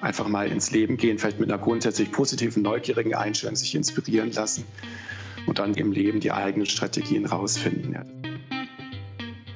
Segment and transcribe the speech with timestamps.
[0.00, 4.64] Einfach mal ins Leben gehen, vielleicht mit einer grundsätzlich positiven, neugierigen Einstellung sich inspirieren lassen
[5.46, 7.96] und dann im Leben die eigenen Strategien rausfinden.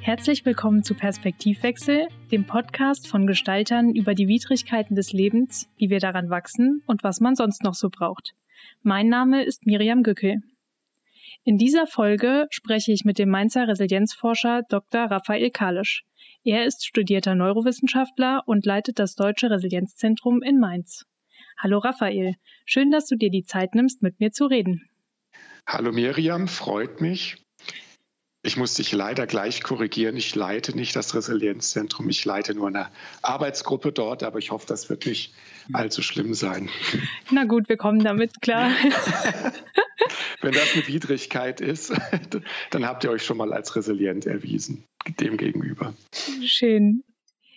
[0.01, 5.99] Herzlich willkommen zu Perspektivwechsel, dem Podcast von Gestaltern über die Widrigkeiten des Lebens, wie wir
[5.99, 8.33] daran wachsen und was man sonst noch so braucht.
[8.83, 10.43] Mein Name ist Miriam Gückel.
[11.43, 15.05] In dieser Folge spreche ich mit dem Mainzer Resilienzforscher Dr.
[15.11, 16.05] Raphael Kalisch.
[16.47, 21.07] Er ist studierter Neurowissenschaftler und leitet das Deutsche Resilienzzentrum in Mainz.
[21.57, 22.35] Hallo Raphael,
[22.67, 24.91] schön, dass du dir die Zeit nimmst, mit mir zu reden.
[25.67, 27.44] Hallo Miriam, freut mich.
[28.47, 30.19] Ich muss dich leider gleich korrigieren.
[30.19, 32.91] Ich leite nicht das Resilienzzentrum, ich leite nur eine
[33.23, 35.33] Arbeitsgruppe dort, aber ich hoffe, das wird nicht
[35.73, 36.69] allzu schlimm sein.
[37.31, 38.71] Na gut, wir kommen damit klar.
[40.43, 41.95] Wenn das eine Widrigkeit ist,
[42.71, 44.85] dann habt ihr euch schon mal als resilient erwiesen,
[45.19, 45.95] dem gegenüber.
[46.45, 47.03] Schön.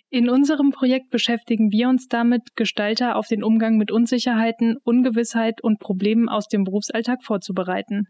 [0.08, 5.80] In unserem Projekt beschäftigen wir uns damit, Gestalter auf den Umgang mit Unsicherheiten, Ungewissheit und
[5.80, 8.08] Problemen aus dem Berufsalltag vorzubereiten.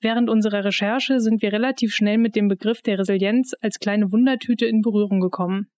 [0.00, 4.66] Während unserer Recherche sind wir relativ schnell mit dem Begriff der Resilienz als kleine Wundertüte
[4.66, 5.68] in Berührung gekommen.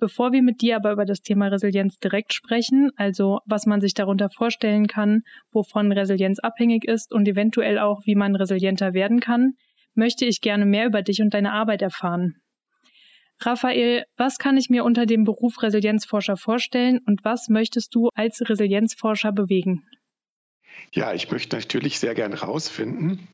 [0.00, 3.94] Bevor wir mit dir aber über das Thema Resilienz direkt sprechen, also was man sich
[3.94, 9.54] darunter vorstellen kann, wovon Resilienz abhängig ist und eventuell auch, wie man resilienter werden kann,
[9.94, 12.36] möchte ich gerne mehr über dich und deine Arbeit erfahren.
[13.40, 18.48] Raphael, was kann ich mir unter dem Beruf Resilienzforscher vorstellen und was möchtest du als
[18.48, 19.82] Resilienzforscher bewegen?
[20.92, 23.28] Ja, ich möchte natürlich sehr gern herausfinden,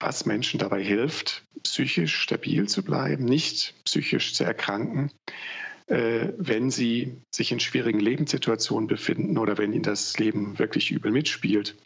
[0.00, 5.10] was Menschen dabei hilft, psychisch stabil zu bleiben, nicht psychisch zu erkranken,
[5.86, 11.10] äh, wenn sie sich in schwierigen Lebenssituationen befinden oder wenn ihnen das Leben wirklich übel
[11.10, 11.76] mitspielt.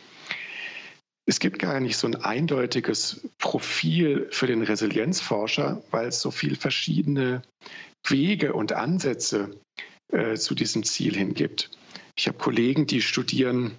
[1.25, 6.57] Es gibt gar nicht so ein eindeutiges Profil für den Resilienzforscher, weil es so viele
[6.57, 7.43] verschiedene
[8.05, 9.57] Wege und Ansätze
[10.13, 11.71] äh, zu diesem Ziel hin gibt.
[12.19, 13.79] Ich habe Kollegen, die studieren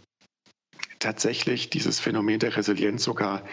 [1.03, 3.43] tatsächlich dieses Phänomen der Resilienz sogar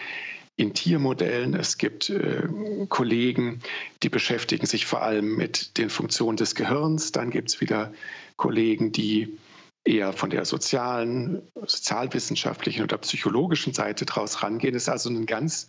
[0.55, 1.53] in Tiermodellen.
[1.53, 2.47] Es gibt äh,
[2.89, 3.59] Kollegen,
[4.03, 7.11] die beschäftigen sich vor allem mit den Funktionen des Gehirns.
[7.11, 7.93] Dann gibt es wieder
[8.37, 9.37] Kollegen, die
[9.83, 14.75] eher von der sozialen, sozialwissenschaftlichen oder psychologischen Seite draus rangehen.
[14.75, 15.67] Es ist also ein ganz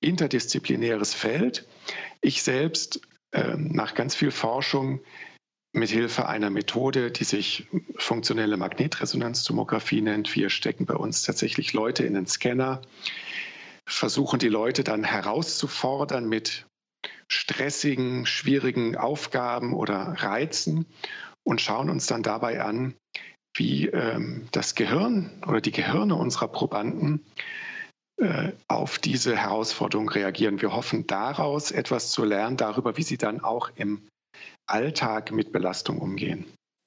[0.00, 1.66] interdisziplinäres Feld.
[2.20, 3.00] Ich selbst
[3.30, 5.00] äh, nach ganz viel Forschung
[5.72, 7.66] mit Hilfe einer Methode, die sich
[7.96, 10.34] funktionelle Magnetresonanztomographie nennt.
[10.34, 12.82] Wir stecken bei uns tatsächlich Leute in den Scanner,
[13.86, 16.66] versuchen die Leute dann herauszufordern mit
[17.26, 20.86] stressigen, schwierigen Aufgaben oder Reizen
[21.42, 22.94] und schauen uns dann dabei an,
[23.56, 27.24] wie ähm, das Gehirn oder die Gehirne unserer Probanden
[28.16, 30.60] äh, auf diese Herausforderung reagieren.
[30.60, 34.06] Wir hoffen daraus etwas zu lernen darüber, wie sie dann auch im
[34.66, 36.46] Alltag mit Belastung umgehen.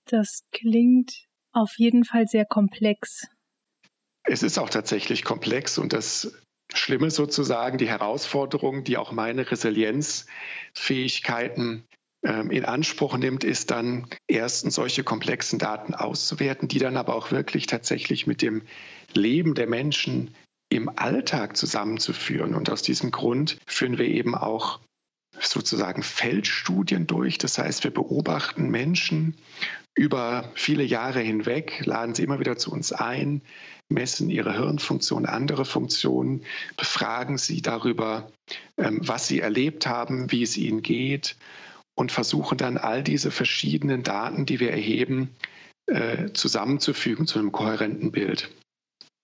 [0.10, 3.28] Das klingt auf jeden Fall sehr komplex.
[4.24, 6.34] Es ist auch tatsächlich komplex und das
[6.74, 11.84] Schlimme sozusagen, die Herausforderung, die auch meine Resilienzfähigkeiten
[12.24, 17.32] ähm, in Anspruch nimmt, ist dann erstens solche komplexen Daten auszuwerten, die dann aber auch
[17.32, 18.64] wirklich tatsächlich mit dem
[19.14, 20.34] Leben der Menschen
[20.70, 22.56] im Alltag zusammenzuführen.
[22.56, 24.80] Und aus diesem Grund führen wir eben auch
[25.40, 27.38] sozusagen Feldstudien durch.
[27.38, 29.36] Das heißt, wir beobachten Menschen
[29.96, 33.42] über viele Jahre hinweg, laden sie immer wieder zu uns ein,
[33.88, 36.44] messen ihre Hirnfunktion, andere Funktionen,
[36.76, 38.32] befragen sie darüber,
[38.78, 41.36] ähm, was sie erlebt haben, wie es ihnen geht
[41.96, 45.36] und versuchen dann all diese verschiedenen Daten, die wir erheben,
[45.88, 48.50] äh, zusammenzufügen zu einem kohärenten Bild.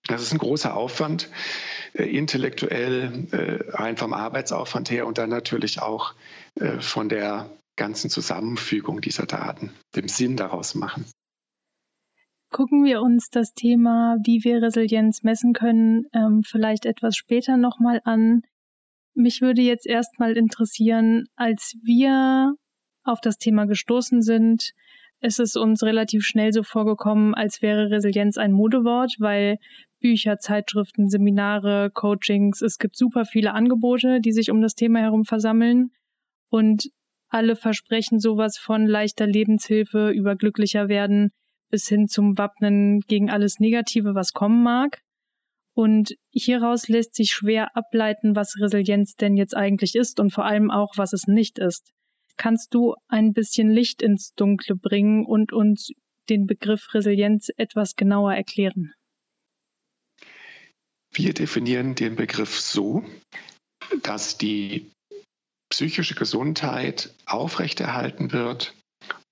[0.06, 1.28] Das ist ein großer Aufwand,
[1.94, 6.14] intellektuell, äh, rein vom Arbeitsaufwand her und dann natürlich auch
[6.80, 11.06] von der ganzen Zusammenfügung dieser Daten, dem Sinn daraus machen.
[12.52, 18.02] Gucken wir uns das Thema, wie wir Resilienz messen können, ähm, vielleicht etwas später nochmal
[18.04, 18.42] an.
[19.14, 22.54] Mich würde jetzt erstmal interessieren, als wir
[23.04, 24.72] auf das Thema gestoßen sind,
[25.20, 29.56] ist es uns relativ schnell so vorgekommen, als wäre Resilienz ein Modewort, weil
[30.02, 35.24] Bücher, Zeitschriften, Seminare, Coachings, es gibt super viele Angebote, die sich um das Thema herum
[35.24, 35.90] versammeln.
[36.50, 36.90] Und
[37.28, 41.30] alle versprechen sowas von leichter Lebenshilfe über glücklicher werden
[41.72, 45.00] bis hin zum Wappnen gegen alles Negative, was kommen mag.
[45.74, 50.70] Und hieraus lässt sich schwer ableiten, was Resilienz denn jetzt eigentlich ist und vor allem
[50.70, 51.90] auch, was es nicht ist.
[52.36, 55.92] Kannst du ein bisschen Licht ins Dunkle bringen und uns
[56.28, 58.92] den Begriff Resilienz etwas genauer erklären?
[61.12, 63.04] Wir definieren den Begriff so,
[64.02, 64.90] dass die
[65.70, 68.74] psychische Gesundheit aufrechterhalten wird,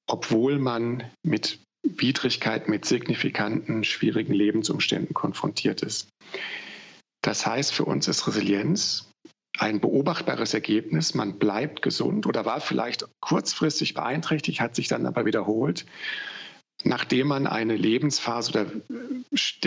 [0.06, 6.08] obwohl man mit Widrigkeit, mit signifikanten, schwierigen Lebensumständen konfrontiert ist.
[7.22, 9.10] Das heißt, für uns ist Resilienz
[9.58, 11.14] ein beobachtbares Ergebnis.
[11.14, 15.86] Man bleibt gesund oder war vielleicht kurzfristig beeinträchtigt, hat sich dann aber wiederholt,
[16.84, 18.66] nachdem man eine Lebensphase oder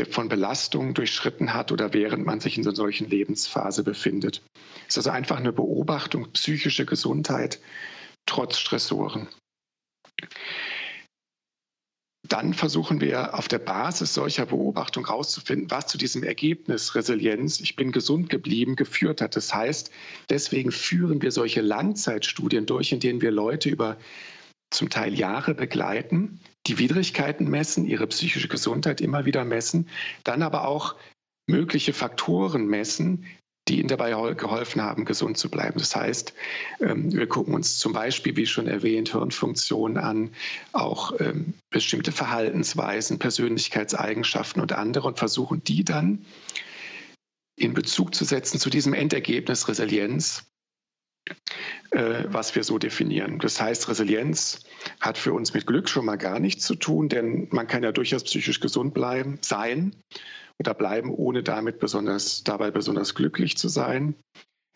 [0.10, 4.42] von Belastung durchschritten hat oder während man sich in einer solchen Lebensphase befindet.
[4.88, 7.60] Es ist also einfach eine Beobachtung psychische Gesundheit
[8.26, 9.28] trotz Stressoren
[12.34, 17.76] dann versuchen wir auf der Basis solcher Beobachtung herauszufinden, was zu diesem Ergebnis Resilienz, ich
[17.76, 19.36] bin gesund geblieben, geführt hat.
[19.36, 19.92] Das heißt,
[20.30, 23.98] deswegen führen wir solche Langzeitstudien durch, in denen wir Leute über
[24.74, 29.90] zum Teil Jahre begleiten, die Widrigkeiten messen, ihre psychische Gesundheit immer wieder messen,
[30.24, 30.96] dann aber auch
[31.48, 33.26] mögliche Faktoren messen,
[33.68, 35.80] die ihnen dabei geholfen haben, gesund zu bleiben.
[35.80, 36.34] Das heißt,
[36.82, 40.32] ähm, wir gucken uns zum Beispiel, wie schon erwähnt, Hirnfunktionen an,
[40.74, 46.26] auch ähm, bestimmte Verhaltensweisen, Persönlichkeitseigenschaften und andere und versuchen die dann
[47.56, 50.44] in Bezug zu setzen zu diesem Endergebnis Resilienz,
[51.94, 53.38] äh, was wir so definieren.
[53.40, 54.62] Das heißt, Resilienz
[55.00, 57.92] hat für uns mit Glück schon mal gar nichts zu tun, denn man kann ja
[57.92, 59.96] durchaus psychisch gesund bleiben, sein
[60.60, 64.16] oder bleiben, ohne damit besonders, dabei besonders glücklich zu sein.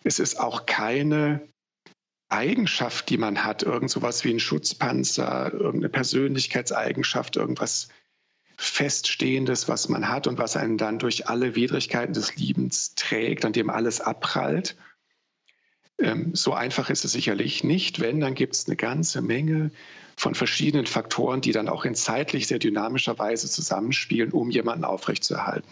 [0.03, 1.47] Es ist auch keine
[2.29, 7.87] Eigenschaft, die man hat, irgend sowas wie ein Schutzpanzer, irgendeine Persönlichkeitseigenschaft, irgendwas
[8.57, 13.53] Feststehendes, was man hat und was einen dann durch alle Widrigkeiten des Liebens trägt, an
[13.53, 14.75] dem alles abprallt.
[15.99, 17.99] Ähm, so einfach ist es sicherlich nicht.
[17.99, 19.71] Wenn, dann gibt es eine ganze Menge
[20.15, 25.69] von verschiedenen Faktoren, die dann auch in zeitlich sehr dynamischer Weise zusammenspielen, um jemanden aufrechtzuerhalten.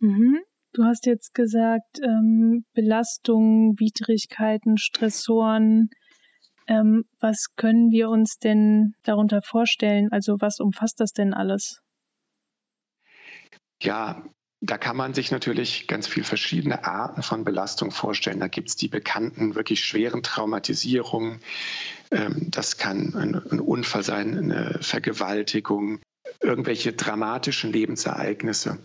[0.00, 0.40] Mhm.
[0.72, 5.90] Du hast jetzt gesagt, ähm, Belastungen, Widrigkeiten, Stressoren.
[6.68, 10.08] Ähm, was können wir uns denn darunter vorstellen?
[10.12, 11.80] Also was umfasst das denn alles?
[13.82, 14.22] Ja,
[14.60, 18.40] da kann man sich natürlich ganz viele verschiedene Arten von Belastung vorstellen.
[18.40, 21.40] Da gibt es die bekannten, wirklich schweren Traumatisierungen.
[22.10, 26.00] Ähm, das kann ein, Unfall sein, eine Vergewaltigung,
[26.40, 28.78] irgendwelche dramatischen Lebensereignisse.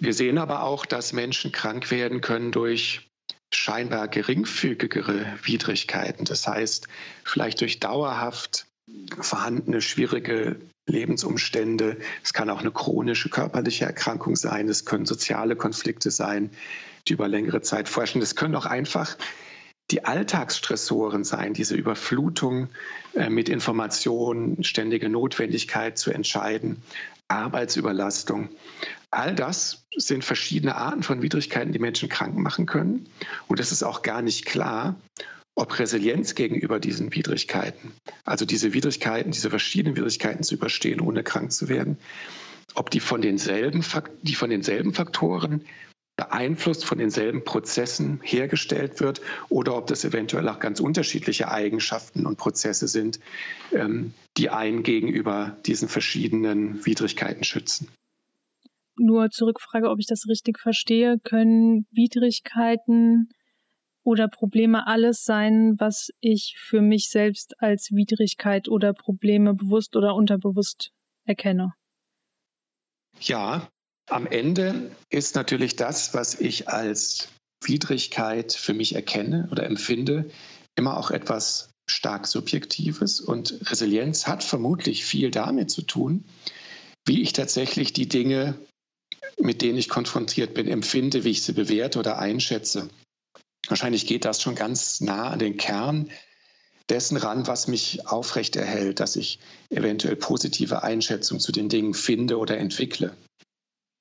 [0.00, 3.08] Wir sehen aber auch, dass Menschen krank werden können durch
[3.52, 6.24] scheinbar geringfügigere Widrigkeiten.
[6.24, 6.88] Das heißt,
[7.24, 8.66] vielleicht durch dauerhaft
[9.20, 10.56] vorhandene schwierige
[10.86, 11.98] Lebensumstände.
[12.22, 14.68] Es kann auch eine chronische körperliche Erkrankung sein.
[14.68, 16.50] Es können soziale Konflikte sein,
[17.06, 18.22] die über längere Zeit forschen.
[18.22, 19.16] Es können auch einfach
[19.90, 22.68] die Alltagsstressoren sein, diese Überflutung
[23.14, 26.82] äh, mit Informationen, ständige Notwendigkeit zu entscheiden,
[27.28, 28.50] Arbeitsüberlastung.
[29.10, 33.08] All das sind verschiedene Arten von Widrigkeiten, die Menschen krank machen können.
[33.46, 34.96] Und es ist auch gar nicht klar,
[35.58, 37.92] ob Resilienz gegenüber diesen Widrigkeiten,
[38.24, 41.98] also diese Widrigkeiten, diese verschiedenen Widrigkeiten zu überstehen, ohne krank zu werden,
[42.74, 43.84] ob die von denselben,
[44.22, 45.64] die von denselben Faktoren
[46.16, 52.38] beeinflusst, von denselben Prozessen hergestellt wird oder ob das eventuell auch ganz unterschiedliche Eigenschaften und
[52.38, 53.18] Prozesse sind,
[53.72, 57.88] ähm, die einen gegenüber diesen verschiedenen Widrigkeiten schützen.
[58.96, 63.28] Nur zur Rückfrage, ob ich das richtig verstehe, können Widrigkeiten
[64.08, 70.14] oder Probleme alles sein, was ich für mich selbst als Widrigkeit oder Probleme bewusst oder
[70.14, 70.92] unterbewusst
[71.26, 71.74] erkenne.
[73.20, 73.68] Ja,
[74.08, 77.28] am Ende ist natürlich das, was ich als
[77.62, 80.30] Widrigkeit für mich erkenne oder empfinde,
[80.74, 83.20] immer auch etwas stark Subjektives.
[83.20, 86.24] Und Resilienz hat vermutlich viel damit zu tun,
[87.06, 88.54] wie ich tatsächlich die Dinge,
[89.38, 92.88] mit denen ich konfrontiert bin, empfinde, wie ich sie bewerte oder einschätze.
[93.68, 96.10] Wahrscheinlich geht das schon ganz nah an den Kern
[96.88, 102.38] dessen ran, was mich aufrecht erhält, dass ich eventuell positive Einschätzungen zu den Dingen finde
[102.38, 103.14] oder entwickle.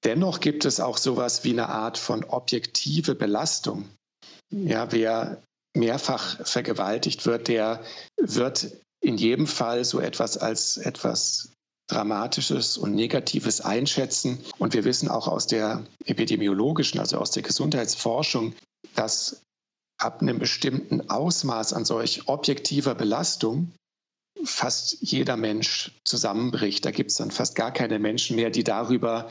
[0.03, 3.89] Dennoch gibt es auch sowas wie eine Art von objektive Belastung.
[4.49, 5.43] Ja, wer
[5.75, 7.83] mehrfach vergewaltigt wird, der
[8.15, 8.71] wird
[9.01, 11.51] in jedem Fall so etwas als etwas
[11.89, 14.39] Dramatisches und Negatives einschätzen.
[14.57, 18.53] Und wir wissen auch aus der epidemiologischen, also aus der Gesundheitsforschung,
[18.95, 19.41] dass
[19.97, 23.71] ab einem bestimmten Ausmaß an solch objektiver Belastung
[24.43, 26.85] fast jeder Mensch zusammenbricht.
[26.85, 29.29] Da gibt es dann fast gar keine Menschen mehr, die darüber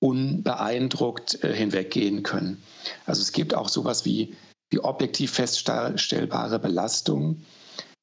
[0.00, 2.62] unbeeindruckt äh, hinweggehen können.
[3.06, 4.34] Also es gibt auch sowas wie,
[4.70, 7.44] wie objektiv feststellbare Belastungen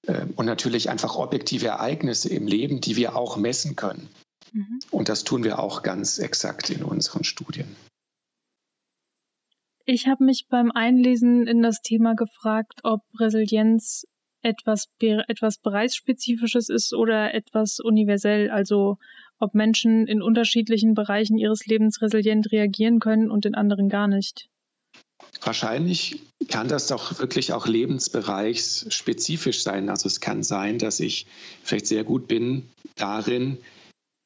[0.07, 4.07] äh, und natürlich einfach objektive Ereignisse im Leben, die wir auch messen können.
[4.53, 4.79] Mhm.
[4.91, 7.75] Und das tun wir auch ganz exakt in unseren Studien.
[9.91, 14.05] Ich habe mich beim Einlesen in das Thema gefragt, ob Resilienz
[14.43, 18.99] etwas, etwas Bereichsspezifisches ist oder etwas universell, also
[19.39, 24.47] ob Menschen in unterschiedlichen Bereichen ihres Lebens resilient reagieren können und in anderen gar nicht.
[25.41, 29.89] Wahrscheinlich kann das doch wirklich auch lebensbereichsspezifisch sein.
[29.89, 31.25] Also es kann sein, dass ich
[31.63, 33.57] vielleicht sehr gut bin darin,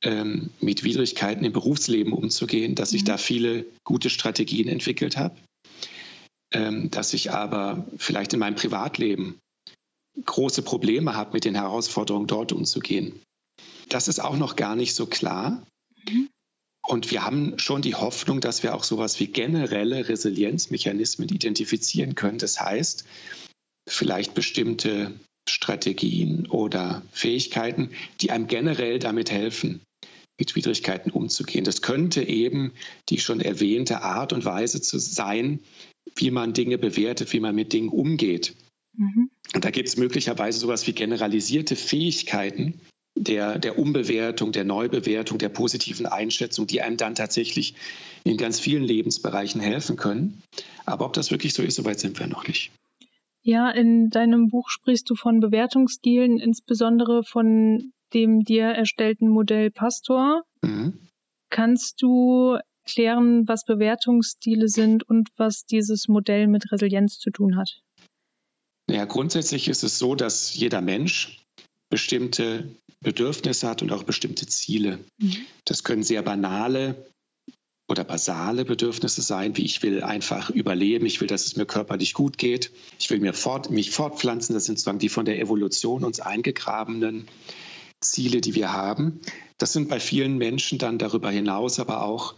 [0.03, 3.07] ähm, mit Widrigkeiten im Berufsleben umzugehen, dass ich mhm.
[3.07, 5.37] da viele gute Strategien entwickelt habe,
[6.53, 9.39] dass ich aber vielleicht in meinem Privatleben
[10.25, 13.19] große Probleme habe, mit den Herausforderungen dort umzugehen.
[13.89, 15.65] Das ist auch noch gar nicht so klar.
[16.07, 16.29] Mhm.
[16.85, 22.37] Und wir haben schon die Hoffnung, dass wir auch sowas wie generelle Resilienzmechanismen identifizieren können.
[22.37, 23.05] Das heißt,
[23.89, 25.13] vielleicht bestimmte
[25.47, 27.89] Strategien oder Fähigkeiten,
[28.21, 29.81] die einem generell damit helfen,
[30.39, 31.63] mit Widrigkeiten umzugehen.
[31.63, 32.73] Das könnte eben
[33.09, 35.59] die schon erwähnte Art und Weise zu sein,
[36.15, 38.55] wie man Dinge bewertet, wie man mit Dingen umgeht.
[38.95, 39.29] Mhm.
[39.55, 42.79] Und da gibt es möglicherweise sowas wie generalisierte Fähigkeiten,
[43.15, 47.75] der, der Umbewertung, der Neubewertung, der positiven Einschätzung, die einem dann tatsächlich
[48.23, 50.41] in ganz vielen Lebensbereichen helfen können.
[50.85, 52.71] Aber ob das wirklich so ist, soweit sind wir noch nicht.
[53.41, 60.43] Ja, in deinem Buch sprichst du von Bewertungsstilen, insbesondere von dem dir erstellten Modell Pastor.
[60.61, 61.07] Mhm.
[61.49, 67.81] Kannst du erklären, was Bewertungsstile sind und was dieses Modell mit Resilienz zu tun hat?
[68.89, 71.39] Ja, grundsätzlich ist es so, dass jeder Mensch
[71.89, 74.99] bestimmte Bedürfnisse hat und auch bestimmte Ziele.
[75.19, 75.37] Mhm.
[75.65, 77.05] Das können sehr banale
[77.89, 82.13] oder basale Bedürfnisse sein, wie ich will einfach überleben, ich will, dass es mir körperlich
[82.13, 84.55] gut geht, ich will mir fort, mich fortpflanzen.
[84.55, 87.27] Das sind sozusagen die von der Evolution uns eingegrabenen
[88.01, 89.21] Ziele, die wir haben.
[89.57, 92.35] Das sind bei vielen Menschen dann darüber hinaus aber auch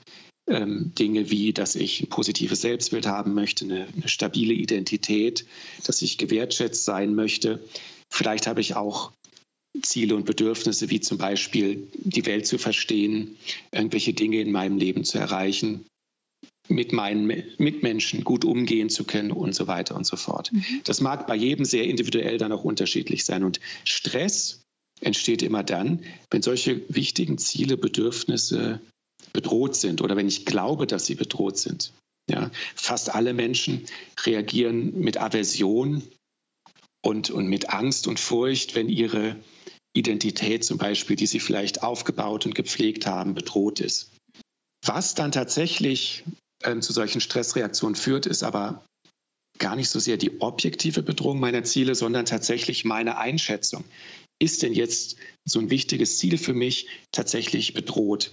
[0.47, 5.45] Dinge wie, dass ich ein positives Selbstbild haben möchte, eine, eine stabile Identität,
[5.85, 7.59] dass ich gewertschätzt sein möchte.
[8.11, 9.11] Vielleicht habe ich auch
[9.81, 13.37] Ziele und Bedürfnisse, wie zum Beispiel die Welt zu verstehen,
[13.71, 15.85] irgendwelche Dinge in meinem Leben zu erreichen,
[16.67, 20.51] mit meinen Mitmenschen gut umgehen zu können und so weiter und so fort.
[20.51, 20.81] Mhm.
[20.83, 23.43] Das mag bei jedem sehr individuell dann auch unterschiedlich sein.
[23.43, 24.61] Und Stress
[25.01, 28.79] entsteht immer dann, wenn solche wichtigen Ziele, Bedürfnisse
[29.35, 31.93] bedroht sind oder wenn ich glaube, dass sie bedroht sind.
[32.27, 33.85] Ja, fast alle Menschen
[34.23, 36.01] reagieren mit Aversion
[37.03, 39.35] und, und mit Angst und Furcht, wenn ihre
[39.95, 44.09] Identität zum Beispiel, die sie vielleicht aufgebaut und gepflegt haben, bedroht ist.
[44.83, 46.23] Was dann tatsächlich
[46.63, 48.83] ähm, zu solchen Stressreaktionen führt, ist aber
[49.59, 53.83] gar nicht so sehr die objektive Bedrohung meiner Ziele, sondern tatsächlich meine Einschätzung.
[54.39, 58.31] Ist denn jetzt so ein wichtiges Ziel für mich tatsächlich bedroht?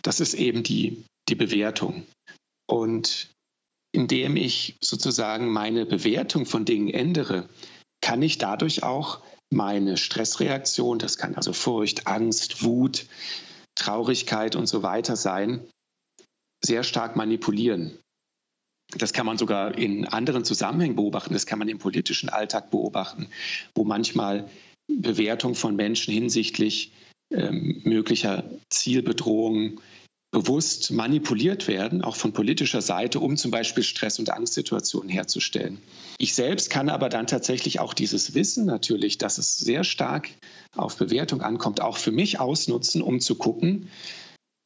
[0.00, 2.06] Das ist eben die, die Bewertung.
[2.66, 3.30] Und
[3.92, 7.48] indem ich sozusagen meine Bewertung von Dingen ändere,
[8.00, 9.22] kann ich dadurch auch
[9.52, 13.06] meine Stressreaktion, das kann also Furcht, Angst, Wut,
[13.74, 15.66] Traurigkeit und so weiter sein,
[16.64, 17.98] sehr stark manipulieren.
[18.96, 23.28] Das kann man sogar in anderen Zusammenhängen beobachten, das kann man im politischen Alltag beobachten,
[23.74, 24.50] wo manchmal
[24.88, 26.92] Bewertung von Menschen hinsichtlich
[27.34, 29.80] ähm, möglicher Zielbedrohungen
[30.32, 35.78] bewusst manipuliert werden, auch von politischer Seite, um zum Beispiel Stress- und Angstsituationen herzustellen.
[36.16, 40.30] Ich selbst kann aber dann tatsächlich auch dieses Wissen natürlich, dass es sehr stark
[40.74, 43.90] auf Bewertung ankommt, auch für mich ausnutzen, um zu gucken,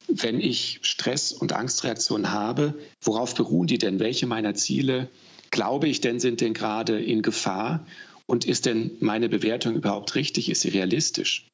[0.07, 3.99] wenn ich Stress- und Angstreaktionen habe, worauf beruhen die denn?
[3.99, 5.09] Welche meiner Ziele,
[5.51, 7.85] glaube ich denn, sind denn gerade in Gefahr?
[8.25, 10.49] Und ist denn meine Bewertung überhaupt richtig?
[10.49, 11.45] Ist sie realistisch?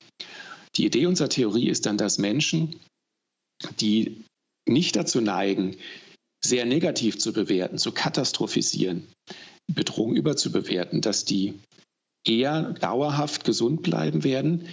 [0.75, 2.79] Die Idee unserer Theorie ist dann, dass Menschen
[3.79, 4.23] die
[4.67, 5.77] nicht dazu neigen,
[6.43, 9.07] sehr negativ zu bewerten, zu katastrophisieren,
[9.71, 11.59] Bedrohung überzubewerten, dass die
[12.25, 14.67] eher dauerhaft gesund bleiben werden,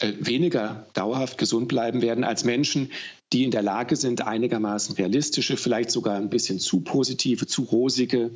[0.00, 2.90] äh, weniger dauerhaft gesund bleiben werden als Menschen,
[3.32, 8.30] die in der Lage sind, einigermaßen realistische, vielleicht sogar ein bisschen zu positive, zu rosige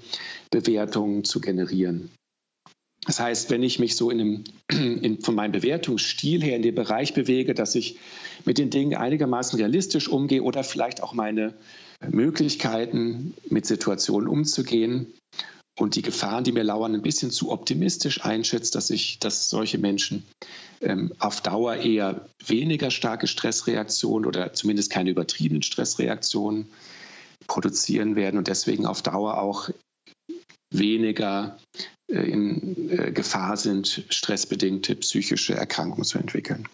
[0.50, 2.10] Bewertungen zu generieren.
[3.06, 4.44] Das heißt, wenn ich mich so in einem,
[5.02, 7.98] in, von meinem Bewertungsstil her in den Bereich bewege, dass ich
[8.44, 11.54] mit den Dingen einigermaßen realistisch umgehe oder vielleicht auch meine
[12.08, 15.12] Möglichkeiten mit Situationen umzugehen
[15.78, 19.78] und die Gefahren, die mir lauern, ein bisschen zu optimistisch einschätze, dass ich, dass solche
[19.78, 20.24] Menschen
[20.82, 26.68] ähm, auf Dauer eher weniger starke Stressreaktionen oder zumindest keine übertriebenen Stressreaktionen
[27.46, 29.70] produzieren werden und deswegen auf Dauer auch
[30.72, 31.58] weniger
[32.10, 36.68] in äh, Gefahr sind, stressbedingte psychische Erkrankungen zu entwickeln.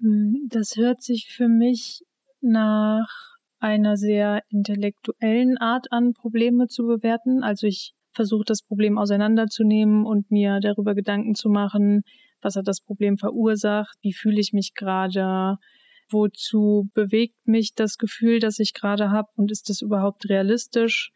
[0.00, 2.04] Hm, das hört sich für mich
[2.40, 3.08] nach
[3.58, 7.42] einer sehr intellektuellen Art an, Probleme zu bewerten.
[7.42, 12.02] Also ich versuche das Problem auseinanderzunehmen und mir darüber Gedanken zu machen,
[12.42, 15.56] was hat das Problem verursacht, wie fühle ich mich gerade,
[16.10, 21.12] wozu bewegt mich das Gefühl, das ich gerade habe und ist das überhaupt realistisch?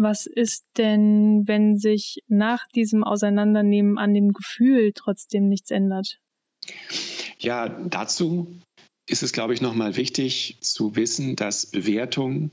[0.00, 6.20] Was ist denn, wenn sich nach diesem Auseinandernehmen an dem Gefühl trotzdem nichts ändert?
[7.40, 8.60] Ja, dazu
[9.08, 12.52] ist es, glaube ich, nochmal wichtig zu wissen, dass Bewertungen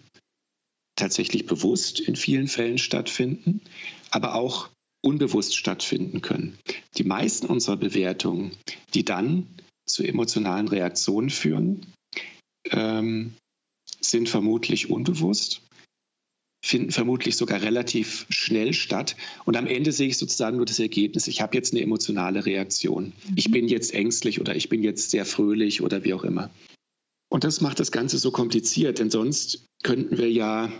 [0.95, 3.61] tatsächlich bewusst in vielen Fällen stattfinden,
[4.09, 4.69] aber auch
[5.03, 6.57] unbewusst stattfinden können.
[6.97, 8.57] Die meisten unserer Bewertungen,
[8.95, 9.45] die dann
[9.85, 11.85] zu emotionalen Reaktionen führen,
[12.71, 13.35] ähm,
[14.01, 15.61] sind vermutlich unbewusst,
[16.65, 19.15] finden vermutlich sogar relativ schnell statt.
[19.45, 21.27] Und am Ende sehe ich sozusagen nur das Ergebnis.
[21.27, 23.13] Ich habe jetzt eine emotionale Reaktion.
[23.35, 26.49] Ich bin jetzt ängstlich oder ich bin jetzt sehr fröhlich oder wie auch immer.
[27.29, 30.71] Und das macht das Ganze so kompliziert, denn sonst könnten wir ja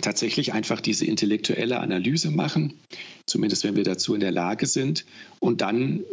[0.00, 2.74] tatsächlich einfach diese intellektuelle Analyse machen,
[3.26, 5.04] zumindest wenn wir dazu in der Lage sind,
[5.40, 6.04] und dann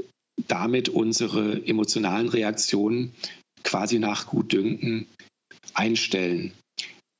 [0.47, 3.13] damit unsere emotionalen Reaktionen
[3.63, 5.05] quasi nach Gutdünken
[5.75, 6.53] einstellen.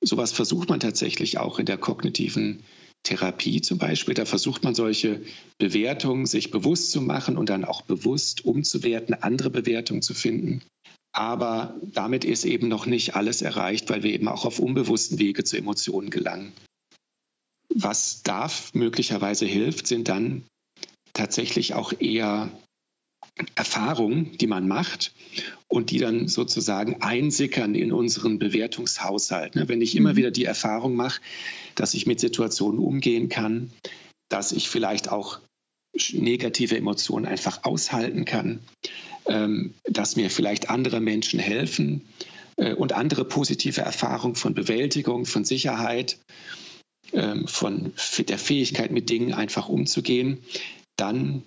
[0.01, 2.63] Sowas versucht man tatsächlich auch in der kognitiven
[3.03, 4.13] Therapie zum Beispiel.
[4.13, 5.21] Da versucht man solche
[5.57, 10.61] Bewertungen sich bewusst zu machen und dann auch bewusst umzuwerten, andere Bewertungen zu finden.
[11.11, 15.43] Aber damit ist eben noch nicht alles erreicht, weil wir eben auch auf unbewussten Wege
[15.43, 16.53] zu Emotionen gelangen.
[17.73, 20.45] Was da möglicherweise hilft, sind dann
[21.13, 22.51] tatsächlich auch eher
[23.55, 25.13] Erfahrungen, die man macht
[25.67, 29.55] und die dann sozusagen einsickern in unseren Bewertungshaushalt.
[29.55, 29.67] Ne?
[29.67, 30.17] Wenn ich immer mhm.
[30.17, 31.21] wieder die Erfahrung mache,
[31.75, 33.71] dass ich mit Situationen umgehen kann,
[34.29, 35.39] dass ich vielleicht auch
[36.11, 38.59] negative Emotionen einfach aushalten kann,
[39.25, 42.07] ähm, dass mir vielleicht andere Menschen helfen
[42.57, 46.19] äh, und andere positive Erfahrungen von Bewältigung, von Sicherheit,
[47.13, 50.39] ähm, von der Fähigkeit, mit Dingen einfach umzugehen,
[50.95, 51.43] dann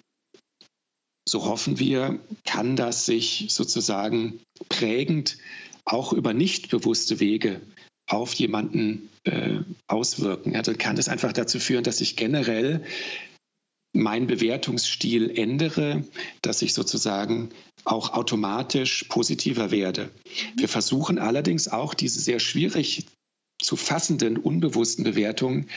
[1.29, 5.39] so hoffen wir, kann das sich sozusagen prägend
[5.85, 7.61] auch über nicht bewusste Wege
[8.09, 10.53] auf jemanden äh, auswirken.
[10.53, 12.85] Ja, dann kann das einfach dazu führen, dass ich generell
[13.95, 16.05] meinen Bewertungsstil ändere,
[16.41, 17.51] dass ich sozusagen
[17.85, 20.11] auch automatisch positiver werde.
[20.57, 23.07] Wir versuchen allerdings auch diese sehr schwierig
[23.63, 25.69] zu fassenden, unbewussten Bewertungen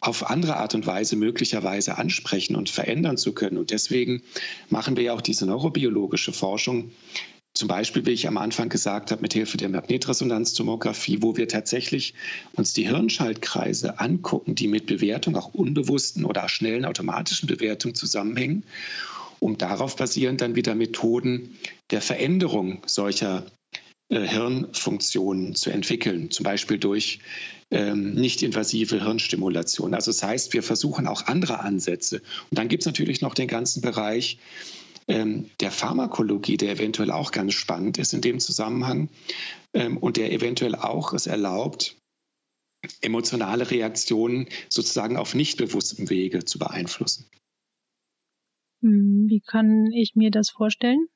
[0.00, 3.58] auf andere Art und Weise möglicherweise ansprechen und verändern zu können.
[3.58, 4.22] Und deswegen
[4.70, 6.92] machen wir ja auch diese neurobiologische Forschung,
[7.54, 12.14] zum Beispiel, wie ich am Anfang gesagt habe, mit Hilfe der Magnetresonanztomographie, wo wir tatsächlich
[12.54, 18.64] uns die Hirnschaltkreise angucken, die mit Bewertung, auch unbewussten oder schnellen automatischen Bewertungen zusammenhängen,
[19.38, 21.58] um darauf basierend dann wieder Methoden
[21.90, 23.44] der Veränderung solcher
[24.20, 27.20] Hirnfunktionen zu entwickeln, zum Beispiel durch
[27.70, 29.94] ähm, nicht-invasive Hirnstimulation.
[29.94, 32.22] Also das heißt, wir versuchen auch andere Ansätze.
[32.50, 34.38] Und dann gibt es natürlich noch den ganzen Bereich
[35.08, 39.08] ähm, der Pharmakologie, der eventuell auch ganz spannend ist in dem Zusammenhang
[39.72, 41.96] ähm, und der eventuell auch es erlaubt,
[43.00, 47.26] emotionale Reaktionen sozusagen auf nicht bewusstem Wege zu beeinflussen.
[48.82, 51.06] Hm, wie kann ich mir das vorstellen?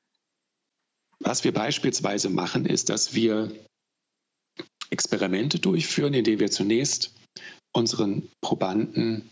[1.19, 3.51] Was wir beispielsweise machen, ist, dass wir
[4.89, 7.13] Experimente durchführen, indem wir zunächst
[7.75, 9.29] unseren Probanden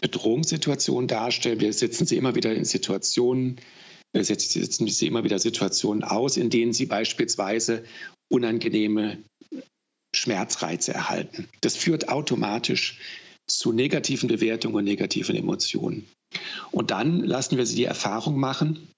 [0.00, 1.60] Bedrohungssituationen darstellen.
[1.60, 3.60] Wir setzen sie immer wieder in Situationen,
[4.12, 7.84] wir setzen sie immer wieder Situationen aus, in denen sie beispielsweise
[8.30, 9.22] unangenehme
[10.14, 11.48] Schmerzreize erhalten.
[11.60, 12.98] Das führt automatisch
[13.48, 16.08] zu negativen Bewertungen und negativen Emotionen.
[16.70, 18.88] Und dann lassen wir sie die Erfahrung machen,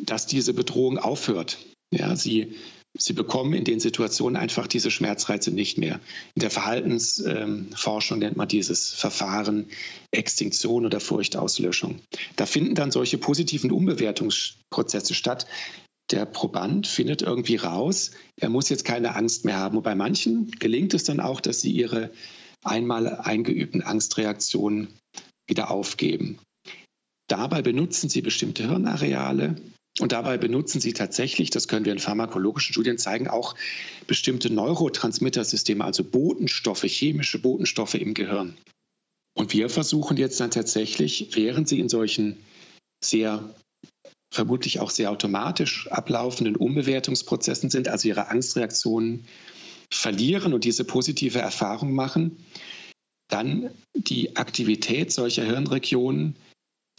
[0.00, 1.58] dass diese Bedrohung aufhört.
[1.94, 2.56] Ja, sie,
[2.96, 6.00] sie bekommen in den Situationen einfach diese Schmerzreize nicht mehr.
[6.34, 9.66] In der Verhaltensforschung nennt man dieses Verfahren
[10.10, 12.00] Extinktion oder Furchtauslöschung.
[12.36, 15.46] Da finden dann solche positiven Umbewertungsprozesse statt.
[16.10, 19.76] Der Proband findet irgendwie raus, er muss jetzt keine Angst mehr haben.
[19.76, 22.10] Und bei manchen gelingt es dann auch, dass sie ihre
[22.64, 24.88] einmal eingeübten Angstreaktionen
[25.48, 26.38] wieder aufgeben.
[27.28, 29.56] Dabei benutzen sie bestimmte Hirnareale,
[30.00, 33.54] und dabei benutzen sie tatsächlich, das können wir in pharmakologischen Studien zeigen, auch
[34.06, 38.56] bestimmte Neurotransmittersysteme, also Botenstoffe, chemische Botenstoffe im Gehirn.
[39.34, 42.38] Und wir versuchen jetzt dann tatsächlich, während sie in solchen
[43.04, 43.54] sehr
[44.32, 49.26] vermutlich auch sehr automatisch ablaufenden Umbewertungsprozessen sind, also ihre Angstreaktionen
[49.92, 52.42] verlieren und diese positive Erfahrung machen,
[53.28, 56.36] dann die Aktivität solcher Hirnregionen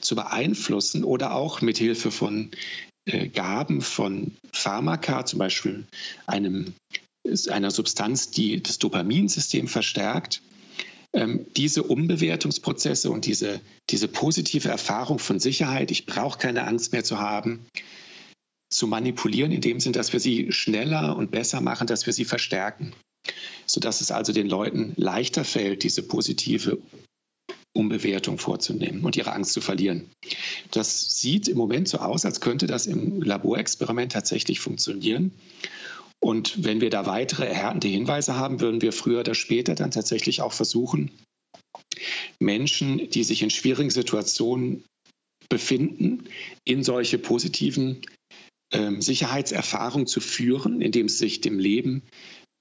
[0.04, 2.52] zu beeinflussen oder auch mit Hilfe von
[3.06, 5.86] äh, Gaben von Pharmaka, zum Beispiel
[6.26, 6.74] einem
[7.50, 10.42] einer Substanz, die das Dopaminsystem verstärkt.
[11.14, 17.04] Ähm, diese Umbewertungsprozesse und diese, diese positive Erfahrung von Sicherheit, ich brauche keine Angst mehr
[17.04, 17.66] zu haben,
[18.70, 22.26] zu manipulieren, in dem Sinn, dass wir sie schneller und besser machen, dass wir sie
[22.26, 22.94] verstärken,
[23.68, 26.80] sodass es also den Leuten leichter fällt, diese positive
[27.74, 30.10] Umbewertung vorzunehmen und ihre Angst zu verlieren.
[30.72, 35.32] Das sieht im Moment so aus, als könnte das im Laborexperiment tatsächlich funktionieren.
[36.20, 40.42] Und wenn wir da weitere erhärtende Hinweise haben, würden wir früher oder später dann tatsächlich
[40.42, 41.12] auch versuchen,
[42.40, 44.86] Menschen, die sich in schwierigen Situationen
[45.50, 46.24] befinden,
[46.64, 48.02] in solche positiven
[48.72, 52.04] ähm, Sicherheitserfahrungen zu führen, indem sie sich dem Leben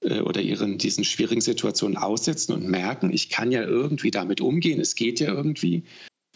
[0.03, 4.95] oder ihren diesen schwierigen Situationen aussetzen und merken, ich kann ja irgendwie damit umgehen, es
[4.95, 5.83] geht ja irgendwie,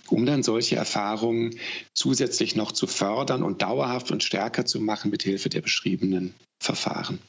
[0.07, 1.55] um dann solche Erfahrungen
[1.93, 7.19] zusätzlich noch zu fördern und dauerhaft und stärker zu machen mit Hilfe der beschriebenen Verfahren.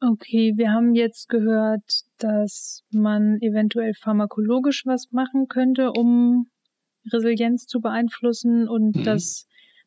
[0.00, 6.48] Okay, wir haben jetzt gehört, dass man eventuell pharmakologisch was machen könnte, um
[7.12, 9.02] Resilienz zu beeinflussen und mhm.
[9.04, 9.46] dass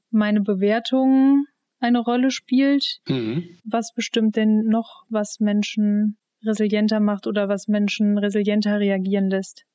[0.09, 1.45] meine Bewertung
[1.81, 3.01] eine Rolle spielt.
[3.07, 3.57] Mhm.
[3.63, 9.65] Was bestimmt denn noch, was Menschen resilienter macht oder was Menschen resilienter reagieren lässt?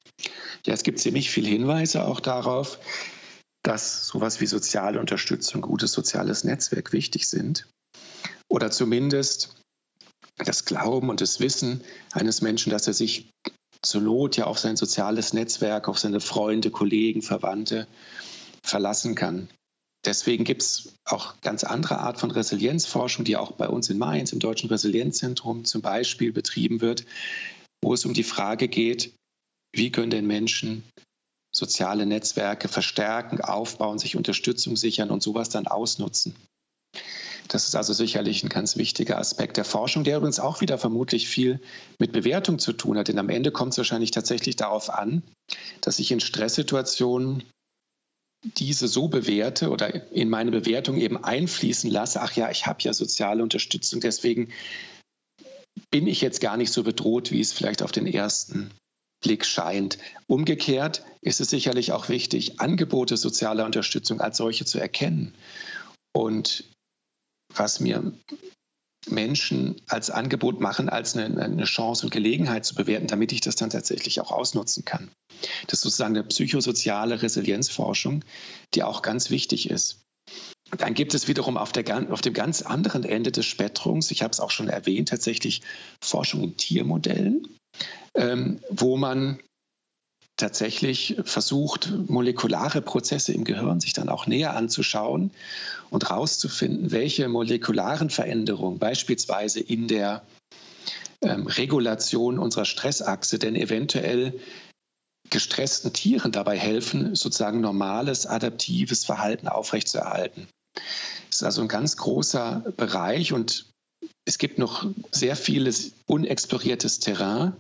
[0.64, 2.78] Ja, es gibt ziemlich viele Hinweise auch darauf,
[3.62, 7.66] dass sowas wie soziale Unterstützung, gutes soziales Netzwerk wichtig sind.
[8.48, 9.56] Oder zumindest
[10.38, 13.30] das Glauben und das Wissen eines Menschen, dass er sich
[13.82, 17.86] zur Not ja auf sein soziales Netzwerk, auf seine Freunde, Kollegen, Verwandte
[18.62, 19.48] verlassen kann.
[20.06, 24.32] Deswegen gibt es auch ganz andere Art von Resilienzforschung, die auch bei uns in Mainz
[24.32, 27.04] im Deutschen Resilienzzentrum zum Beispiel betrieben wird,
[27.82, 29.12] wo es um die Frage geht,
[29.74, 30.84] wie können denn Menschen
[31.52, 36.36] soziale Netzwerke verstärken, aufbauen, sich Unterstützung sichern und sowas dann ausnutzen.
[37.48, 41.28] Das ist also sicherlich ein ganz wichtiger Aspekt der Forschung, der übrigens auch wieder vermutlich
[41.28, 41.60] viel
[41.98, 43.08] mit Bewertung zu tun hat.
[43.08, 45.22] Denn am Ende kommt es wahrscheinlich tatsächlich darauf an,
[45.80, 47.44] dass ich in Stresssituationen
[48.56, 52.92] diese so bewerte oder in meine Bewertung eben einfließen lasse, ach ja, ich habe ja
[52.92, 54.52] soziale Unterstützung, deswegen
[55.90, 58.70] bin ich jetzt gar nicht so bedroht, wie es vielleicht auf den ersten
[59.22, 59.98] Blick scheint.
[60.26, 65.34] Umgekehrt ist es sicherlich auch wichtig, Angebote sozialer Unterstützung als solche zu erkennen.
[66.14, 66.64] Und
[67.54, 68.12] was mir
[69.08, 73.56] Menschen als Angebot machen, als eine, eine, Chance und Gelegenheit zu bewerten, damit ich das
[73.56, 75.10] dann tatsächlich auch ausnutzen kann.
[75.66, 78.24] Das ist sozusagen eine psychosoziale Resilienzforschung,
[78.74, 80.00] die auch ganz wichtig ist.
[80.76, 84.32] Dann gibt es wiederum auf, der, auf dem ganz anderen Ende des Spektrums, ich habe
[84.32, 85.62] es auch schon erwähnt, tatsächlich
[86.02, 87.46] Forschung in Tiermodellen,
[88.14, 89.38] ähm, wo man
[90.36, 95.30] tatsächlich versucht, molekulare Prozesse im Gehirn sich dann auch näher anzuschauen
[95.90, 100.22] und herauszufinden, welche molekularen Veränderungen beispielsweise in der
[101.22, 104.38] ähm, Regulation unserer Stressachse denn eventuell
[105.30, 110.48] gestressten Tieren dabei helfen, sozusagen normales, adaptives Verhalten aufrechtzuerhalten.
[111.28, 113.66] Das ist also ein ganz großer Bereich und
[114.24, 117.52] es gibt noch sehr vieles unexploriertes Terrain.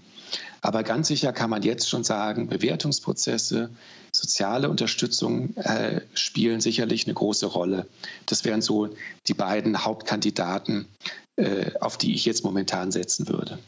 [0.60, 3.70] Aber ganz sicher kann man jetzt schon sagen, Bewertungsprozesse,
[4.12, 7.86] soziale Unterstützung äh, spielen sicherlich eine große Rolle.
[8.26, 8.88] Das wären so
[9.28, 10.86] die beiden Hauptkandidaten,
[11.36, 13.58] äh, auf die ich jetzt momentan setzen würde.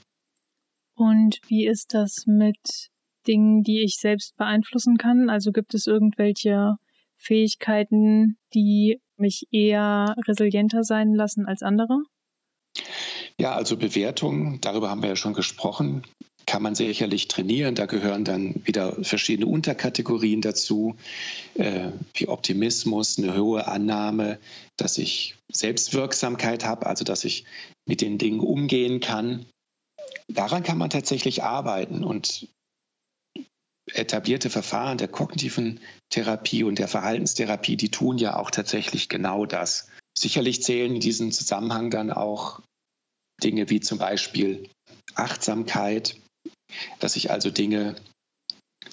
[0.95, 2.91] Und wie ist das mit
[3.27, 5.31] Dingen, die ich selbst beeinflussen kann?
[5.31, 6.77] Also gibt es irgendwelche
[7.17, 11.99] Fähigkeiten, die mich eher resilienter sein lassen als andere?
[13.41, 16.03] Ja, also Bewertung, darüber haben wir ja schon gesprochen,
[16.49, 17.75] kann man sicherlich trainieren.
[17.75, 20.97] Da gehören dann wieder verschiedene Unterkategorien dazu,
[21.55, 24.39] äh, wie Optimismus, eine hohe Annahme,
[24.79, 27.45] dass ich Selbstwirksamkeit habe, also dass ich
[27.87, 29.45] mit den Dingen umgehen kann.
[30.27, 32.49] Daran kann man tatsächlich arbeiten und
[33.93, 39.89] etablierte Verfahren der kognitiven Therapie und der Verhaltenstherapie, die tun ja auch tatsächlich genau das.
[40.17, 42.63] Sicherlich zählen in diesem Zusammenhang dann auch
[43.43, 44.69] Dinge wie zum Beispiel
[45.15, 46.17] Achtsamkeit,
[46.99, 47.97] dass ich also Dinge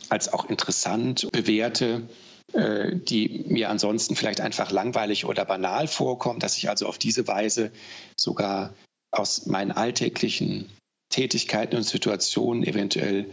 [0.09, 2.07] als auch interessant bewerte,
[2.53, 7.27] äh, die mir ansonsten vielleicht einfach langweilig oder banal vorkommen, dass ich also auf diese
[7.27, 7.71] Weise
[8.19, 8.73] sogar
[9.11, 10.69] aus meinen alltäglichen
[11.09, 13.29] Tätigkeiten und Situationen eventuell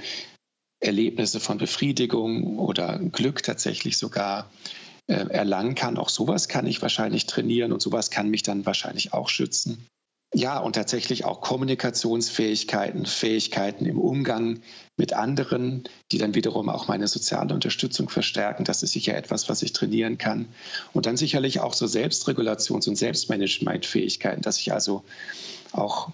[0.81, 4.51] Erlebnisse von Befriedigung oder Glück tatsächlich sogar
[5.07, 5.99] äh, erlangen kann.
[5.99, 9.87] Auch sowas kann ich wahrscheinlich trainieren und sowas kann mich dann wahrscheinlich auch schützen.
[10.35, 14.63] Ja, und tatsächlich auch Kommunikationsfähigkeiten, Fähigkeiten im Umgang
[14.97, 18.65] mit anderen, die dann wiederum auch meine soziale Unterstützung verstärken.
[18.65, 20.49] Das ist sicher etwas, was ich trainieren kann.
[20.95, 25.05] Und dann sicherlich auch so Selbstregulations- und Selbstmanagementfähigkeiten, dass ich also
[25.73, 26.11] auch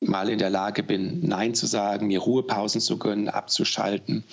[0.00, 4.24] mal in der Lage bin, Nein zu sagen, mir Ruhepausen zu gönnen, abzuschalten,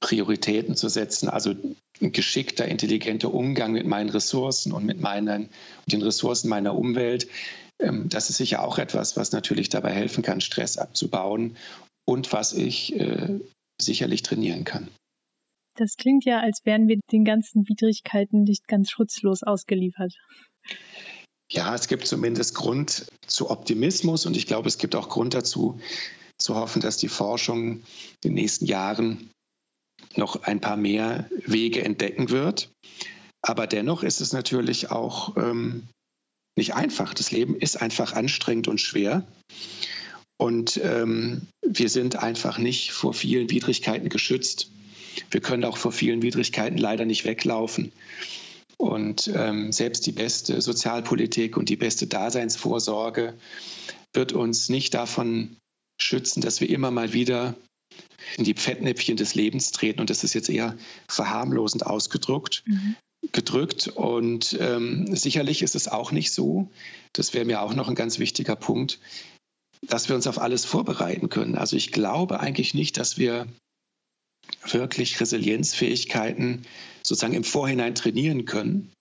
[0.00, 1.28] Prioritäten zu setzen.
[1.28, 1.54] Also
[2.00, 5.48] ein geschickter, intelligenter Umgang mit meinen Ressourcen und mit meinen,
[5.86, 7.28] den Ressourcen meiner Umwelt.
[7.82, 11.56] Ähm, das ist sicher auch etwas, was natürlich dabei helfen kann, Stress abzubauen
[12.04, 13.40] und was ich äh,
[13.80, 14.88] sicherlich trainieren kann.
[15.76, 20.12] Das klingt ja, als wären wir den ganzen Widrigkeiten nicht ganz schutzlos ausgeliefert.
[21.50, 25.80] Ja, es gibt zumindest Grund zu Optimismus und ich glaube, es gibt auch Grund dazu,
[26.38, 27.82] zu hoffen, dass die Forschung in
[28.24, 29.30] den nächsten Jahren
[30.16, 32.70] noch ein paar mehr Wege entdecken wird.
[33.42, 35.88] Aber dennoch ist es natürlich auch ähm,
[36.56, 37.14] nicht einfach.
[37.14, 39.26] Das Leben ist einfach anstrengend und schwer.
[40.36, 44.70] Und ähm, wir sind einfach nicht vor vielen Widrigkeiten geschützt.
[45.30, 47.92] Wir können auch vor vielen Widrigkeiten leider nicht weglaufen.
[48.76, 53.34] Und ähm, selbst die beste Sozialpolitik und die beste Daseinsvorsorge
[54.12, 55.56] wird uns nicht davon
[56.00, 57.54] schützen, dass wir immer mal wieder
[58.36, 60.00] in die Fettnäpfchen des Lebens treten.
[60.00, 60.76] Und das ist jetzt eher
[61.08, 62.64] verharmlosend ausgedrückt.
[62.66, 62.96] Mhm.
[63.30, 63.88] Gedrückt.
[63.88, 66.70] Und ähm, sicherlich ist es auch nicht so,
[67.12, 68.98] das wäre mir auch noch ein ganz wichtiger Punkt,
[69.86, 71.56] dass wir uns auf alles vorbereiten können.
[71.56, 73.46] Also ich glaube eigentlich nicht, dass wir
[74.66, 76.64] wirklich Resilienzfähigkeiten
[77.02, 78.92] sozusagen im Vorhinein trainieren können,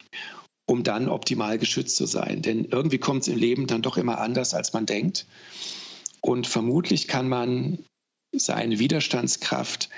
[0.65, 2.41] um dann optimal geschützt zu sein.
[2.41, 5.25] Denn irgendwie kommt es im Leben dann doch immer anders, als man denkt.
[6.21, 7.79] Und vermutlich kann man
[8.33, 9.89] seine Widerstandskraft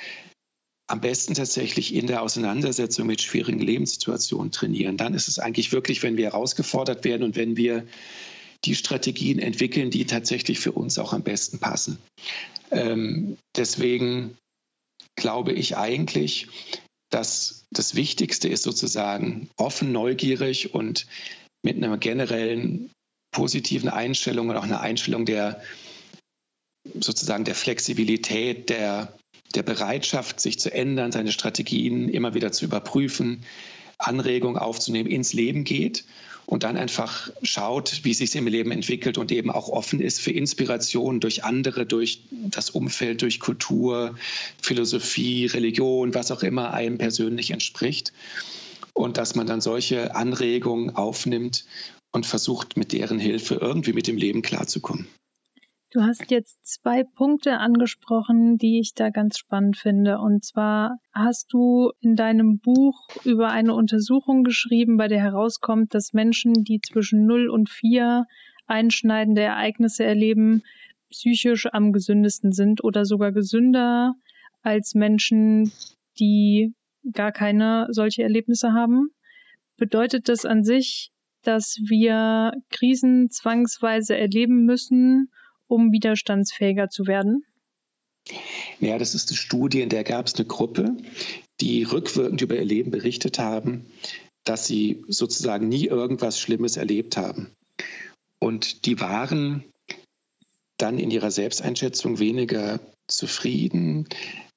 [0.87, 4.97] am besten tatsächlich in der Auseinandersetzung mit schwierigen Lebenssituationen trainieren.
[4.97, 7.85] Dann ist es eigentlich wirklich, wenn wir herausgefordert werden und wenn wir
[8.65, 11.97] die Strategien entwickeln, die tatsächlich für uns auch am besten passen.
[12.71, 14.37] Ähm, deswegen
[15.15, 16.47] glaube ich eigentlich,
[17.09, 21.05] dass das Wichtigste ist sozusagen offen, neugierig und
[21.63, 22.91] mit einer generellen
[23.31, 25.61] positiven Einstellung und auch einer Einstellung der
[26.99, 29.17] sozusagen der Flexibilität, der,
[29.55, 33.43] der Bereitschaft, sich zu ändern, seine Strategien immer wieder zu überprüfen,
[33.97, 36.05] Anregungen aufzunehmen, ins Leben geht
[36.45, 40.19] und dann einfach schaut, wie sich es im Leben entwickelt und eben auch offen ist
[40.19, 44.15] für Inspiration durch andere, durch das Umfeld, durch Kultur,
[44.61, 48.13] Philosophie, Religion, was auch immer einem persönlich entspricht.
[48.93, 51.65] Und dass man dann solche Anregungen aufnimmt
[52.11, 55.07] und versucht, mit deren Hilfe irgendwie mit dem Leben klarzukommen.
[55.93, 60.17] Du hast jetzt zwei Punkte angesprochen, die ich da ganz spannend finde.
[60.17, 66.13] Und zwar hast du in deinem Buch über eine Untersuchung geschrieben, bei der herauskommt, dass
[66.13, 68.25] Menschen, die zwischen 0 und 4
[68.65, 70.63] einschneidende Ereignisse erleben,
[71.11, 74.15] psychisch am gesündesten sind oder sogar gesünder
[74.63, 75.71] als Menschen,
[76.19, 76.73] die
[77.11, 79.09] gar keine solche Erlebnisse haben.
[79.77, 81.11] Bedeutet das an sich,
[81.43, 85.29] dass wir Krisen zwangsweise erleben müssen,
[85.73, 87.45] um widerstandsfähiger zu werden?
[88.79, 90.95] Ja, das ist eine Studie, in der gab es eine Gruppe,
[91.59, 93.85] die rückwirkend über ihr Leben berichtet haben,
[94.45, 97.51] dass sie sozusagen nie irgendwas Schlimmes erlebt haben.
[98.39, 99.63] Und die waren
[100.77, 104.07] dann in ihrer Selbsteinschätzung weniger zufrieden,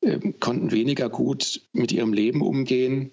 [0.03, 3.13] äh, konnten weniger gut mit ihrem Leben umgehen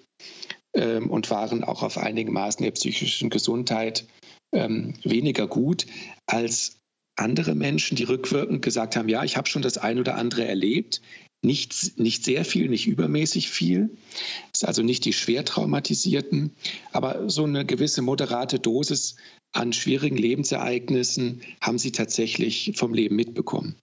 [0.74, 4.06] äh, und waren auch auf einigen Maßen der psychischen Gesundheit
[4.52, 4.68] äh,
[5.04, 5.86] weniger gut
[6.26, 6.83] als
[7.16, 11.02] andere Menschen, die rückwirkend gesagt haben, ja, ich habe schon das ein oder andere erlebt,
[11.44, 13.90] nicht, nicht sehr viel, nicht übermäßig viel.
[14.52, 16.56] Das ist also nicht die schwer traumatisierten,
[16.92, 19.18] aber so eine gewisse moderate Dosis
[19.52, 23.76] an schwierigen Lebensereignissen haben sie tatsächlich vom Leben mitbekommen.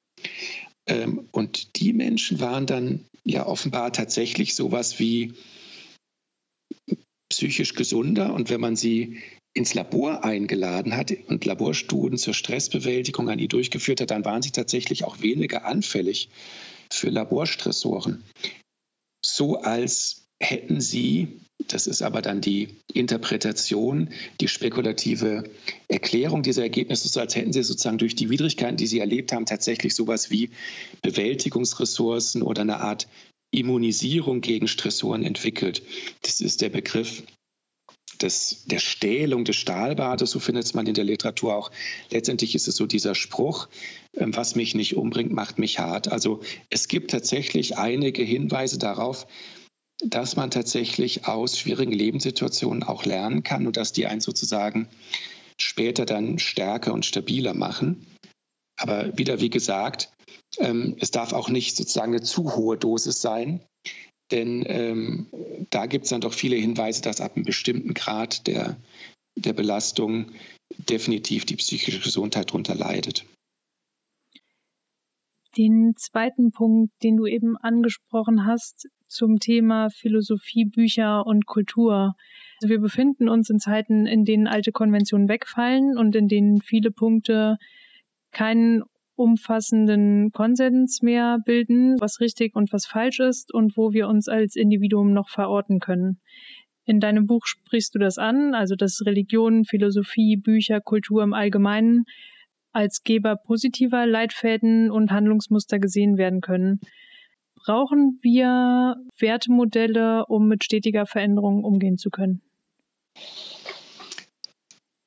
[0.86, 5.34] Ähm, und die Menschen waren dann ja offenbar tatsächlich sowas wie
[7.28, 8.34] psychisch gesunder.
[8.34, 9.18] Und wenn man sie
[9.54, 14.52] ins Labor eingeladen hat und Laborstudien zur Stressbewältigung an die durchgeführt hat, dann waren sie
[14.52, 16.28] tatsächlich auch weniger anfällig
[16.92, 18.24] für Laborstressoren.
[19.24, 24.08] So als hätten sie, das ist aber dann die Interpretation,
[24.40, 25.44] die spekulative
[25.88, 29.46] Erklärung dieser Ergebnisse, so als hätten sie sozusagen durch die Widrigkeiten, die sie erlebt haben,
[29.46, 30.50] tatsächlich sowas wie
[31.02, 33.08] Bewältigungsressourcen oder eine Art
[33.52, 35.82] Immunisierung gegen Stressoren entwickelt.
[36.22, 37.24] Das ist der Begriff
[38.22, 41.70] des, der Stählung des Stahlbades, so findet man in der Literatur auch.
[42.10, 43.68] Letztendlich ist es so dieser Spruch,
[44.16, 46.08] ähm, was mich nicht umbringt, macht mich hart.
[46.08, 49.26] Also es gibt tatsächlich einige Hinweise darauf,
[50.02, 54.88] dass man tatsächlich aus schwierigen Lebenssituationen auch lernen kann und dass die einen sozusagen
[55.58, 58.06] später dann stärker und stabiler machen.
[58.78, 60.10] Aber wieder, wie gesagt,
[60.58, 63.60] ähm, es darf auch nicht sozusagen eine zu hohe Dosis sein,
[64.30, 65.26] denn ähm,
[65.70, 68.76] da gibt es dann doch viele Hinweise, dass ab einem bestimmten Grad der,
[69.36, 70.32] der Belastung
[70.88, 73.24] definitiv die psychische Gesundheit darunter leidet.
[75.56, 82.14] Den zweiten Punkt, den du eben angesprochen hast zum Thema Philosophie, Bücher und Kultur.
[82.60, 86.92] Also wir befinden uns in Zeiten, in denen alte Konventionen wegfallen und in denen viele
[86.92, 87.56] Punkte
[88.30, 88.84] keinen
[89.20, 94.56] umfassenden Konsens mehr bilden, was richtig und was falsch ist und wo wir uns als
[94.56, 96.20] Individuum noch verorten können.
[96.86, 102.04] In deinem Buch sprichst du das an, also dass Religion, Philosophie, Bücher, Kultur im Allgemeinen
[102.72, 106.80] als Geber positiver Leitfäden und Handlungsmuster gesehen werden können.
[107.56, 112.40] Brauchen wir Wertemodelle, um mit stetiger Veränderung umgehen zu können?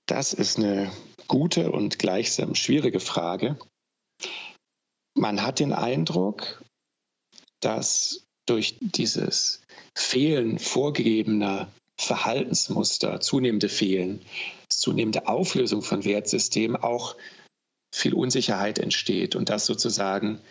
[0.05, 0.91] Das ist eine
[1.27, 3.57] gute und gleichsam schwierige Frage.
[5.23, 6.61] Man hat den Eindruck,
[7.61, 9.61] dass durch dieses
[9.97, 14.19] Fehlen vorgegebener Verhaltensmuster, zunehmende Fehlen,
[14.67, 17.15] zunehmende Auflösung von Wertsystemen auch
[17.95, 20.41] viel Unsicherheit entsteht und dass sozusagen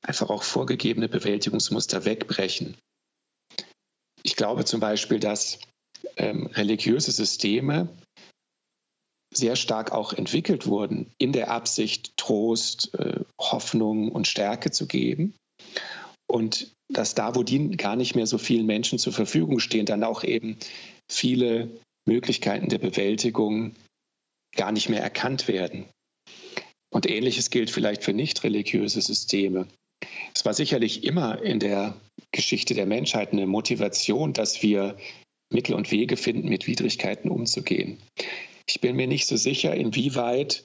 [0.00, 2.76] einfach auch vorgegebene Bewältigungsmuster wegbrechen.
[4.22, 5.58] Ich glaube zum Beispiel, dass
[6.16, 7.88] ähm, religiöse Systeme
[9.32, 15.34] sehr stark auch entwickelt wurden in der Absicht, Trost, äh, Hoffnung und Stärke zu geben.
[16.26, 20.04] Und dass da, wo die gar nicht mehr so vielen Menschen zur Verfügung stehen, dann
[20.04, 20.56] auch eben
[21.10, 21.68] viele
[22.08, 23.74] Möglichkeiten der Bewältigung
[24.56, 25.86] gar nicht mehr erkannt werden.
[26.92, 29.68] Und ähnliches gilt vielleicht für nicht religiöse Systeme.
[30.34, 31.94] Es war sicherlich immer in der
[32.32, 34.96] Geschichte der Menschheit eine Motivation, dass wir
[35.52, 37.98] Mittel und Wege finden, mit Widrigkeiten umzugehen.
[38.70, 40.64] Ich bin mir nicht so sicher, inwieweit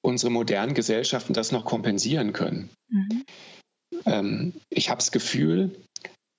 [0.00, 2.70] unsere modernen Gesellschaften das noch kompensieren können.
[2.88, 3.24] Mhm.
[4.06, 5.78] Ähm, ich habe das Gefühl,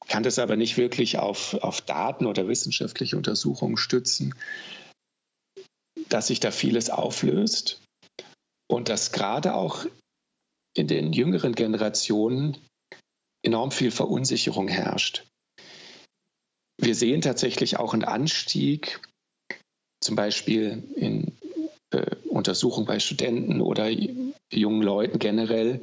[0.07, 4.33] kann das aber nicht wirklich auf, auf Daten oder wissenschaftliche Untersuchungen stützen,
[6.09, 7.81] dass sich da vieles auflöst
[8.67, 9.85] und dass gerade auch
[10.75, 12.57] in den jüngeren Generationen
[13.43, 15.23] enorm viel Verunsicherung herrscht.
[16.81, 19.01] Wir sehen tatsächlich auch einen Anstieg,
[20.05, 21.33] zum Beispiel in
[21.91, 23.89] äh, Untersuchungen bei Studenten oder
[24.51, 25.81] jungen Leuten generell,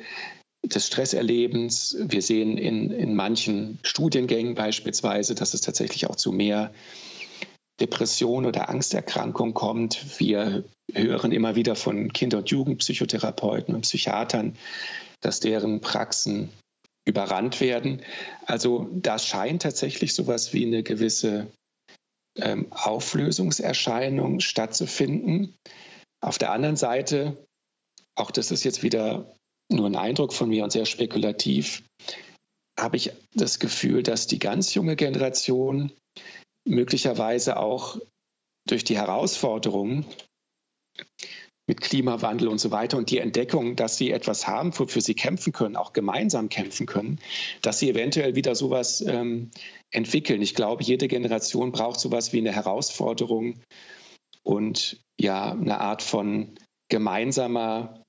[0.65, 1.97] des Stresserlebens.
[2.01, 6.73] Wir sehen in, in manchen Studiengängen beispielsweise, dass es tatsächlich auch zu mehr
[7.81, 10.21] Depression oder Angsterkrankung kommt.
[10.21, 14.55] Wir hören immer wieder von Kinder- und Jugendpsychotherapeuten und Psychiatern,
[15.21, 16.51] dass deren Praxen
[17.05, 18.03] überrannt werden.
[18.47, 21.49] Also da scheint tatsächlich sowas wie eine gewisse
[22.37, 25.55] ähm, Auflösungserscheinung stattzufinden.
[26.21, 27.37] Auf der anderen Seite,
[28.14, 29.35] auch das ist jetzt wieder
[29.71, 31.83] nur ein Eindruck von mir und sehr spekulativ,
[32.79, 35.92] habe ich das Gefühl, dass die ganz junge Generation
[36.64, 37.99] möglicherweise auch
[38.66, 40.07] durch die Herausforderungen
[41.66, 45.53] mit Klimawandel und so weiter und die Entdeckung, dass sie etwas haben, wofür sie kämpfen
[45.53, 47.20] können, auch gemeinsam kämpfen können,
[47.62, 49.51] dass sie eventuell wieder sowas ähm,
[49.90, 50.42] entwickeln.
[50.42, 53.61] Ich glaube, jede Generation braucht sowas wie eine Herausforderung
[54.42, 56.57] und ja, eine Art von
[56.88, 58.03] gemeinsamer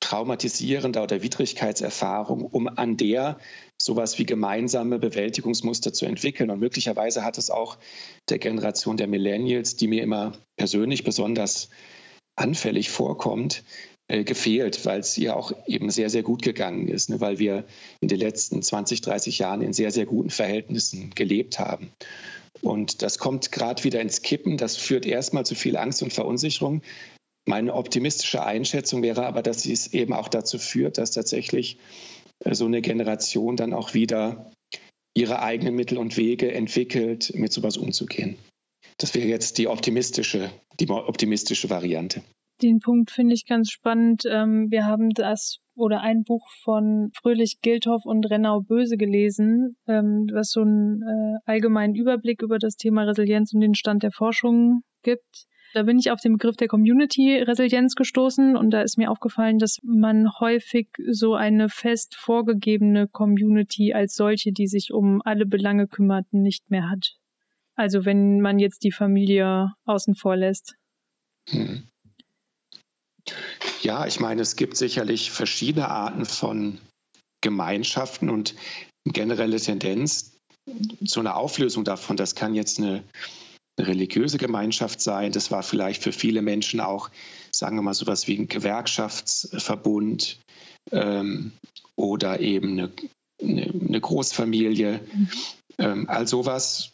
[0.00, 3.38] traumatisierender oder Widrigkeitserfahrung, um an der
[3.80, 6.50] sowas wie gemeinsame Bewältigungsmuster zu entwickeln.
[6.50, 7.78] Und möglicherweise hat es auch
[8.28, 11.68] der Generation der Millennials, die mir immer persönlich besonders
[12.40, 13.62] anfällig vorkommt,
[14.08, 17.20] äh, gefehlt, weil es ihr auch eben sehr, sehr gut gegangen ist, ne?
[17.20, 17.64] weil wir
[18.00, 21.92] in den letzten 20, 30 Jahren in sehr, sehr guten Verhältnissen gelebt haben.
[22.60, 24.56] Und das kommt gerade wieder ins Kippen.
[24.56, 26.82] Das führt erstmal zu viel Angst und Verunsicherung.
[27.46, 31.78] Meine optimistische Einschätzung wäre aber, dass es eben auch dazu führt, dass tatsächlich
[32.44, 34.50] äh, so eine Generation dann auch wieder
[35.16, 38.36] ihre eigenen Mittel und Wege entwickelt, mit sowas umzugehen.
[39.00, 42.22] Das wäre jetzt die optimistische, die optimistische Variante.
[42.60, 44.24] Den Punkt finde ich ganz spannend.
[44.30, 50.28] Ähm, wir haben das oder ein Buch von Fröhlich Gildhoff und Rennau Böse gelesen, ähm,
[50.30, 54.82] was so einen äh, allgemeinen Überblick über das Thema Resilienz und den Stand der Forschung
[55.02, 55.46] gibt.
[55.72, 59.78] Da bin ich auf den Begriff der Community-Resilienz gestoßen und da ist mir aufgefallen, dass
[59.82, 66.26] man häufig so eine fest vorgegebene Community als solche, die sich um alle Belange kümmert,
[66.32, 67.19] nicht mehr hat.
[67.80, 70.76] Also wenn man jetzt die Familie außen vor lässt.
[71.48, 71.88] Hm.
[73.80, 76.78] Ja, ich meine, es gibt sicherlich verschiedene Arten von
[77.40, 78.54] Gemeinschaften und
[79.06, 80.36] eine generelle Tendenz
[81.06, 82.18] zu einer Auflösung davon.
[82.18, 83.02] Das kann jetzt eine
[83.78, 85.32] eine religiöse Gemeinschaft sein.
[85.32, 87.08] Das war vielleicht für viele Menschen auch,
[87.50, 90.38] sagen wir mal, so etwas wie ein Gewerkschaftsverbund
[90.92, 91.52] ähm,
[91.96, 92.92] oder eben eine,
[93.40, 95.00] eine, eine Großfamilie.
[95.12, 95.28] Mhm.
[95.78, 96.92] Ähm, all sowas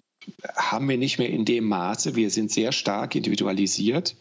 [0.54, 2.16] haben wir nicht mehr in dem Maße.
[2.16, 4.16] Wir sind sehr stark individualisiert.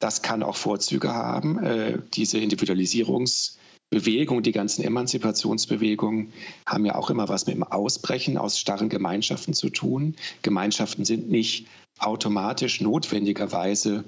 [0.00, 1.62] Das kann auch Vorzüge haben.
[1.64, 6.32] Äh, diese Individualisierungsbewegung, die ganzen Emanzipationsbewegungen
[6.66, 10.16] haben ja auch immer was mit dem Ausbrechen aus starren Gemeinschaften zu tun.
[10.42, 11.66] Gemeinschaften sind nicht
[11.98, 14.04] automatisch notwendigerweise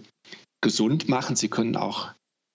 [0.60, 1.36] gesund machen.
[1.36, 2.10] Sie können auch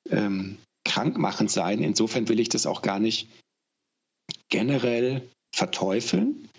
[0.09, 1.81] ähm, krankmachend sein.
[1.81, 3.29] Insofern will ich das auch gar nicht
[4.49, 6.49] generell verteufeln.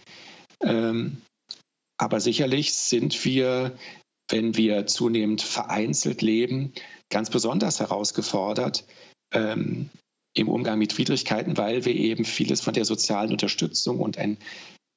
[0.63, 1.19] Ähm,
[2.03, 3.79] aber sicherlich sind wir,
[4.29, 6.73] wenn wir zunehmend vereinzelt leben,
[7.11, 8.85] ganz besonders herausgefordert
[9.33, 9.89] ähm,
[10.37, 14.37] im Umgang mit Widrigkeiten, weil wir eben vieles von der sozialen Unterstützung und ein,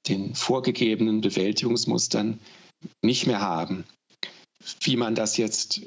[0.08, 2.40] den vorgegebenen Bewältigungsmustern
[3.04, 3.84] nicht mehr haben.
[4.82, 5.82] Wie man das jetzt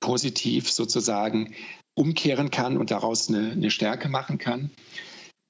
[0.00, 1.54] positiv sozusagen
[1.98, 4.70] umkehren kann und daraus eine, eine Stärke machen kann,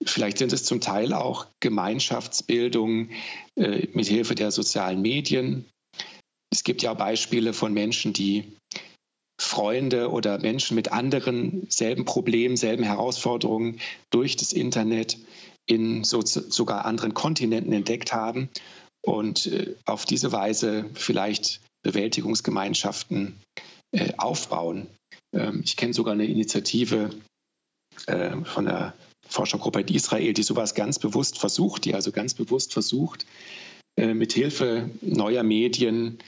[0.03, 3.11] Vielleicht sind es zum Teil auch Gemeinschaftsbildungen
[3.57, 5.67] äh, mit Hilfe der sozialen Medien.
[6.53, 8.53] Es gibt ja Beispiele von Menschen, die
[9.41, 13.81] Freunde oder Menschen mit anderen selben Problemen, selben Herausforderungen
[14.11, 15.19] durch das Internet
[15.67, 18.49] in so, sogar anderen Kontinenten entdeckt haben
[19.05, 23.41] und äh, auf diese Weise vielleicht Bewältigungsgemeinschaften
[23.93, 24.89] äh, aufbauen.
[25.35, 27.11] Ähm, ich kenne sogar eine Initiative
[28.07, 28.95] äh, von der
[29.29, 33.27] Forschergruppe in Israel, die sowas ganz bewusst versucht, die also ganz bewusst versucht,
[33.97, 36.19] äh, mit Hilfe neuer Medien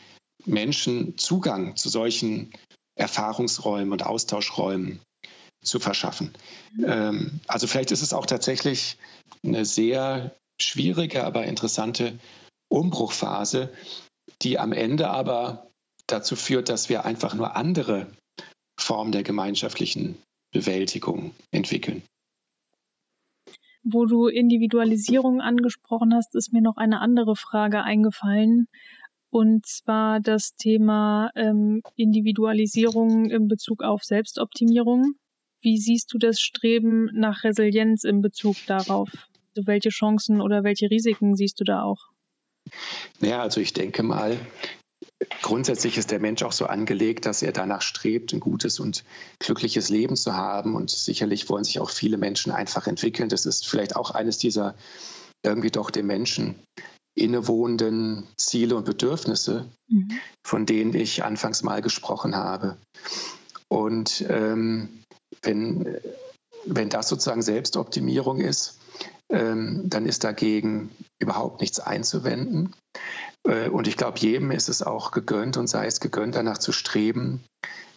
[0.45, 2.53] Menschen Zugang zu solchen
[2.97, 5.01] Erfahrungsräumen und Austauschräumen
[5.63, 6.33] zu verschaffen.
[6.85, 8.97] Ähm, also vielleicht ist es auch tatsächlich
[9.45, 12.19] eine sehr schwierige, aber interessante
[12.69, 13.73] Umbruchphase,
[14.43, 15.71] die am Ende aber
[16.07, 18.07] dazu führt, dass wir einfach nur andere
[18.79, 20.19] Formen der gemeinschaftlichen
[20.53, 22.03] Bewältigung entwickeln.
[23.89, 28.67] Wo du Individualisierung angesprochen hast, ist mir noch eine andere Frage eingefallen.
[29.31, 35.15] Und zwar das Thema ähm, Individualisierung in Bezug auf Selbstoptimierung.
[35.61, 39.11] Wie siehst du das Streben nach Resilienz in Bezug darauf?
[39.55, 42.09] Also welche Chancen oder welche Risiken siehst du da auch?
[43.21, 44.37] Ja, also ich denke mal,
[45.43, 49.05] grundsätzlich ist der Mensch auch so angelegt, dass er danach strebt, ein gutes und
[49.39, 50.75] glückliches Leben zu haben.
[50.75, 53.29] Und sicherlich wollen sich auch viele Menschen einfach entwickeln.
[53.29, 54.75] Das ist vielleicht auch eines dieser
[55.43, 56.57] irgendwie doch dem Menschen
[57.15, 60.09] innewohnenden Ziele und Bedürfnisse, mhm.
[60.47, 62.77] von denen ich anfangs mal gesprochen habe.
[63.69, 65.03] Und ähm,
[65.43, 65.97] wenn,
[66.67, 68.79] wenn das sozusagen Selbstoptimierung ist,
[69.29, 72.75] dann ist dagegen überhaupt nichts einzuwenden.
[73.47, 76.73] Äh, und ich glaube, jedem ist es auch gegönnt und sei es gegönnt, danach zu
[76.73, 77.45] streben,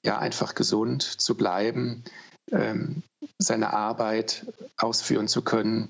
[0.03, 2.03] ja, einfach gesund zu bleiben,
[2.51, 3.03] ähm,
[3.37, 4.45] seine Arbeit
[4.77, 5.89] ausführen zu können,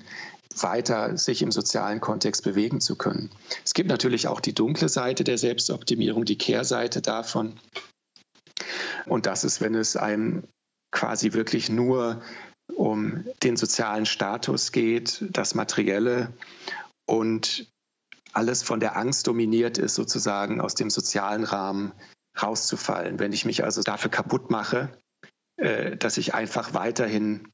[0.55, 3.29] weiter sich im sozialen Kontext bewegen zu können.
[3.63, 7.59] Es gibt natürlich auch die dunkle Seite der Selbstoptimierung, die Kehrseite davon.
[9.05, 10.43] Und das ist, wenn es einem
[10.91, 12.21] quasi wirklich nur
[12.75, 16.33] um den sozialen Status geht, das Materielle
[17.05, 17.67] und
[18.33, 21.91] alles von der Angst dominiert ist, sozusagen aus dem sozialen Rahmen
[22.41, 23.19] rauszufallen.
[23.19, 24.89] Wenn ich mich also dafür kaputt mache,
[25.57, 27.51] äh, dass ich einfach weiterhin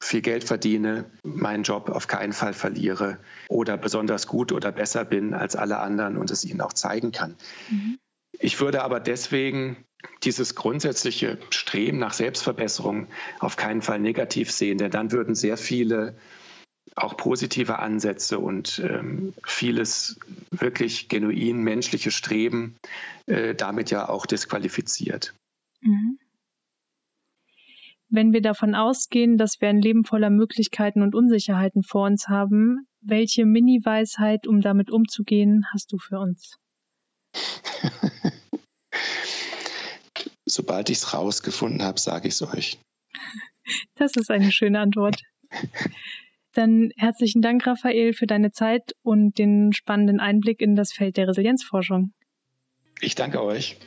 [0.00, 5.32] viel Geld verdiene, meinen Job auf keinen Fall verliere oder besonders gut oder besser bin
[5.32, 7.36] als alle anderen und es ihnen auch zeigen kann.
[7.70, 7.98] Mhm.
[8.32, 9.84] Ich würde aber deswegen
[10.22, 16.14] dieses grundsätzliche Streben nach Selbstverbesserung auf keinen Fall negativ sehen, denn dann würden sehr viele
[16.94, 20.18] auch positive Ansätze und ähm, vieles
[20.50, 22.76] wirklich genuin menschliche Streben
[23.26, 25.34] äh, damit ja auch disqualifiziert.
[25.80, 26.18] Mhm.
[28.08, 32.86] Wenn wir davon ausgehen, dass wir ein Leben voller Möglichkeiten und Unsicherheiten vor uns haben,
[33.00, 36.58] welche Mini-Weisheit, um damit umzugehen, hast du für uns?
[40.52, 42.78] Sobald ich es rausgefunden habe, sage ich es euch.
[43.94, 45.22] Das ist eine schöne Antwort.
[46.52, 51.28] Dann herzlichen Dank, Raphael, für deine Zeit und den spannenden Einblick in das Feld der
[51.28, 52.12] Resilienzforschung.
[53.00, 53.78] Ich danke euch.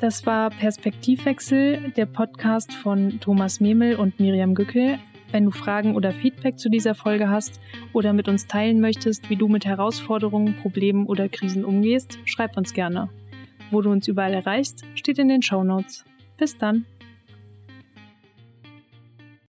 [0.00, 4.98] Das war Perspektivwechsel, der Podcast von Thomas Memel und Miriam Gückel.
[5.30, 7.60] Wenn du Fragen oder Feedback zu dieser Folge hast
[7.92, 12.74] oder mit uns teilen möchtest, wie du mit Herausforderungen, Problemen oder Krisen umgehst, schreib uns
[12.74, 13.10] gerne.
[13.72, 16.04] Wo du uns überall erreichst, steht in den Show Notes.
[16.36, 16.84] Bis dann.